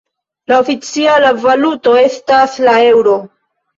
[0.51, 3.15] La oficiala valuto estas la Eŭro.